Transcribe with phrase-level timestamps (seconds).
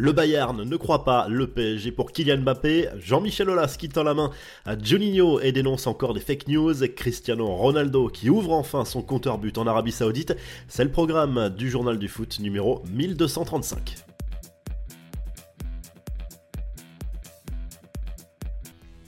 [0.00, 2.88] Le Bayern ne croit pas le PSG pour Kylian Mbappé.
[3.00, 4.30] Jean-Michel Aulas qui tend la main
[4.64, 6.72] à Juninho et dénonce encore des fake news.
[6.94, 10.36] Cristiano Ronaldo qui ouvre enfin son compteur but en Arabie Saoudite.
[10.68, 14.07] C'est le programme du journal du foot numéro 1235.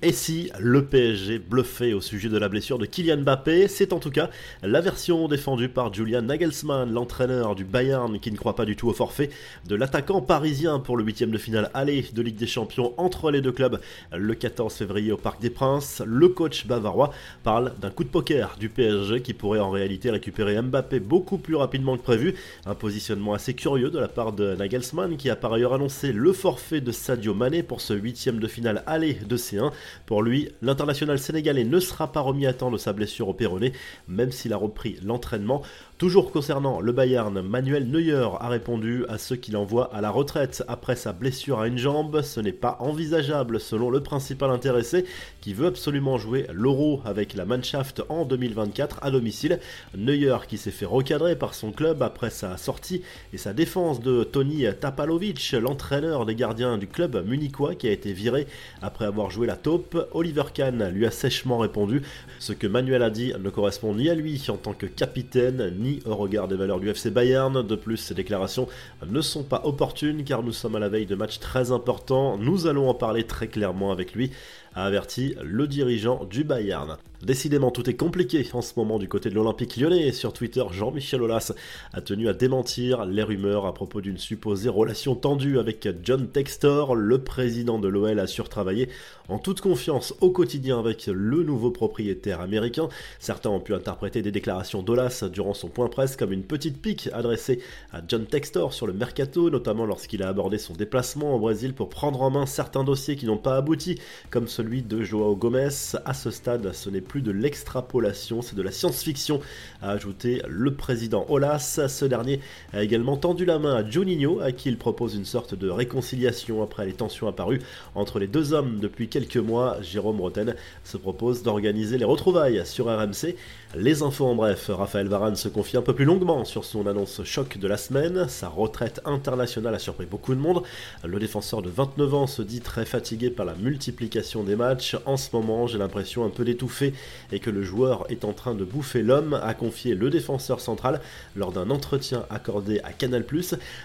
[0.00, 3.98] Et si le PSG bluffait au sujet de la blessure de Kylian Mbappé, c'est en
[3.98, 4.30] tout cas
[4.62, 8.86] la version défendue par Julian Nagelsmann, l'entraîneur du Bayern qui ne croit pas du tout
[8.88, 9.28] au forfait
[9.66, 13.40] de l'attaquant parisien pour le huitième de finale aller de Ligue des Champions entre les
[13.40, 13.80] deux clubs
[14.12, 16.00] le 14 février au Parc des Princes.
[16.06, 17.12] Le coach bavarois
[17.42, 21.56] parle d'un coup de poker du PSG qui pourrait en réalité récupérer Mbappé beaucoup plus
[21.56, 22.36] rapidement que prévu.
[22.66, 26.32] Un positionnement assez curieux de la part de Nagelsmann qui a par ailleurs annoncé le
[26.32, 29.72] forfait de Sadio Mané pour ce huitième de finale aller de C1.
[30.06, 33.72] Pour lui, l'international sénégalais ne sera pas remis à temps de sa blessure au péroné,
[34.06, 35.62] même s'il a repris l'entraînement.
[35.98, 40.62] Toujours concernant le Bayern, Manuel Neuer a répondu à ceux qui l'envoient à la retraite
[40.68, 42.22] après sa blessure à une jambe.
[42.22, 45.06] Ce n'est pas envisageable selon le principal intéressé
[45.40, 49.58] qui veut absolument jouer l'Euro avec la Mannschaft en 2024 à domicile.
[49.96, 53.02] Neuer qui s'est fait recadrer par son club après sa sortie
[53.32, 58.12] et sa défense de Tony Tapalovic, l'entraîneur des gardiens du club munichois qui a été
[58.12, 58.46] viré
[58.82, 59.98] après avoir joué la taupe.
[60.12, 62.02] Oliver Kahn lui a sèchement répondu
[62.38, 65.87] ce que Manuel a dit ne correspond ni à lui en tant que capitaine ni
[66.06, 67.62] au regard des valeurs du FC Bayern.
[67.62, 68.68] De plus, ces déclarations
[69.06, 72.38] ne sont pas opportunes car nous sommes à la veille de matchs très importants.
[72.38, 74.30] Nous allons en parler très clairement avec lui
[74.78, 76.96] a averti le dirigeant du Bayern.
[77.22, 81.20] Décidément, tout est compliqué en ce moment du côté de l'Olympique lyonnais sur Twitter, Jean-Michel
[81.20, 81.52] Aulas
[81.92, 86.94] a tenu à démentir les rumeurs à propos d'une supposée relation tendue avec John Textor.
[86.94, 88.88] Le président de l'OL a surtravaillé
[89.28, 92.88] en toute confiance au quotidien avec le nouveau propriétaire américain.
[93.18, 97.10] Certains ont pu interpréter des déclarations d'Aulas durant son point presse comme une petite pique
[97.12, 97.60] adressée
[97.92, 101.88] à John Textor sur le mercato, notamment lorsqu'il a abordé son déplacement au Brésil pour
[101.88, 103.98] prendre en main certains dossiers qui n'ont pas abouti,
[104.30, 105.68] comme celui de Joao Gomez.
[106.04, 109.40] À ce stade, ce n'est plus de l'extrapolation, c'est de la science-fiction,
[109.80, 111.80] a ajouté le président Olas.
[111.88, 112.40] Ce dernier
[112.74, 116.62] a également tendu la main à Juninho, à qui il propose une sorte de réconciliation
[116.62, 117.62] après les tensions apparues
[117.94, 119.78] entre les deux hommes depuis quelques mois.
[119.80, 123.36] Jérôme Roten se propose d'organiser les retrouvailles sur RMC.
[123.74, 127.22] Les infos en bref, Raphaël Varane se confie un peu plus longuement sur son annonce
[127.24, 128.28] choc de la semaine.
[128.28, 130.62] Sa retraite internationale a surpris beaucoup de monde.
[131.04, 134.96] Le défenseur de 29 ans se dit très fatigué par la multiplication des matchs.
[135.06, 136.92] En ce moment, j'ai l'impression un peu d'étouffer
[137.30, 141.00] et que le joueur est en train de bouffer l'homme, a confié le défenseur central
[141.36, 143.24] lors d'un entretien accordé à Canal+.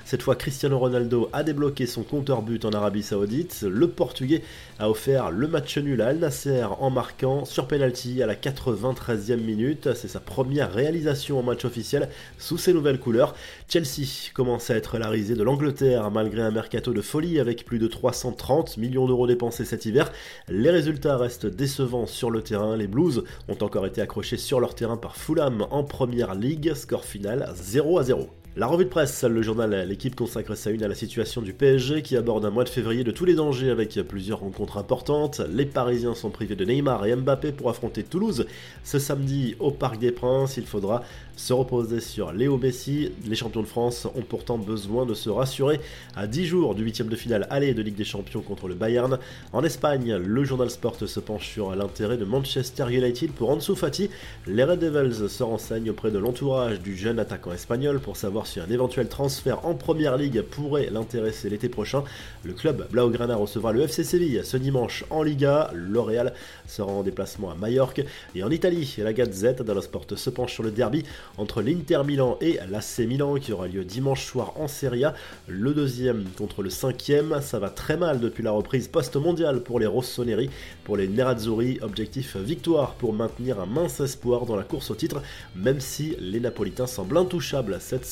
[0.05, 3.65] Cette fois, Cristiano Ronaldo a débloqué son compteur but en Arabie Saoudite.
[3.69, 4.41] Le Portugais
[4.79, 9.37] a offert le match nul à Al Nasser en marquant sur penalty à la 93e
[9.37, 9.93] minute.
[9.93, 13.35] C'est sa première réalisation en match officiel sous ses nouvelles couleurs.
[13.67, 17.79] Chelsea commence à être la risée de l'Angleterre malgré un mercato de folie avec plus
[17.79, 20.11] de 330 millions d'euros dépensés cet hiver.
[20.55, 22.77] Les résultats restent décevants sur le terrain.
[22.77, 26.75] Les Blues ont encore été accrochés sur leur terrain par Fulham en première ligue.
[26.75, 28.29] Score final 0 à 0.
[28.55, 32.03] La revue de presse, le journal L'équipe consacre sa une à la situation du PSG
[32.03, 35.41] qui aborde un mois de février de tous les dangers avec plusieurs rencontres importantes.
[35.49, 38.45] Les Parisiens sont privés de Neymar et Mbappé pour affronter Toulouse
[38.83, 40.57] ce samedi au Parc des Princes.
[40.57, 41.01] Il faudra
[41.35, 43.11] se reposer sur Léo Messi.
[43.25, 45.79] Les champions de France ont pourtant besoin de se rassurer
[46.15, 49.17] à 10 jours du huitième de finale aller de Ligue des Champions contre le Bayern.
[49.51, 54.11] En Espagne, le journal Sport se penche sur l'intérêt de Manchester United pour Ansu Fati.
[54.45, 58.59] Les Red Devils se renseignent auprès de l'entourage du jeune attaquant espagnol pour savoir si
[58.59, 62.03] un éventuel transfert en première ligue pourrait l'intéresser l'été prochain.
[62.43, 65.71] Le club Blaugrana recevra le FC Séville ce dimanche en Liga.
[65.73, 66.33] L'Oréal
[66.67, 68.03] sera en déplacement à Majorque.
[68.35, 71.03] Et en Italie, la Gazette dello Sport se penche sur le derby
[71.37, 75.13] entre l'Inter Milan et l'AC Milan qui aura lieu dimanche soir en Serie A.
[75.47, 77.39] Le deuxième contre le cinquième.
[77.41, 80.49] Ça va très mal depuis la reprise post-mondiale pour les Rossoneri.
[80.83, 85.21] Pour les Nerazzurri, objectif victoire pour maintenir un mince espoir dans la course au titre,
[85.55, 88.05] même si les Napolitains semblent intouchables cette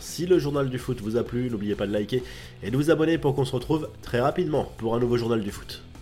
[0.00, 2.22] si le journal du foot vous a plu, n'oubliez pas de liker
[2.62, 5.50] et de vous abonner pour qu'on se retrouve très rapidement pour un nouveau journal du
[5.50, 5.84] foot.